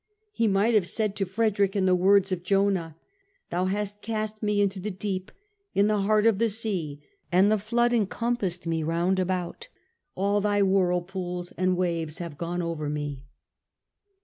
[0.31, 4.59] He might have said to Frederick in the words of Jonah:* Thou hast cast me
[4.59, 5.31] into the deep,
[5.75, 9.67] in the heart of the sea, and the flood encompassed me round about;
[10.15, 13.27] all thy whirlpools and waves have gone over me.'